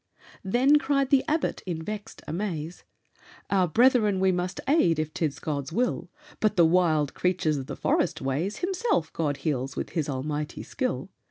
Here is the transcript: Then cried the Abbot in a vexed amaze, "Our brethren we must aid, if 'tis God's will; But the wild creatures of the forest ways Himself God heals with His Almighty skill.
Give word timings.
Then 0.43 0.79
cried 0.79 1.11
the 1.11 1.23
Abbot 1.27 1.61
in 1.67 1.81
a 1.81 1.83
vexed 1.83 2.23
amaze, 2.27 2.83
"Our 3.51 3.67
brethren 3.67 4.19
we 4.19 4.31
must 4.31 4.59
aid, 4.67 4.97
if 4.97 5.13
'tis 5.13 5.37
God's 5.37 5.71
will; 5.71 6.09
But 6.39 6.55
the 6.55 6.65
wild 6.65 7.13
creatures 7.13 7.57
of 7.57 7.67
the 7.67 7.75
forest 7.75 8.19
ways 8.19 8.57
Himself 8.65 9.13
God 9.13 9.37
heals 9.45 9.75
with 9.75 9.91
His 9.91 10.09
Almighty 10.09 10.63
skill. 10.63 11.11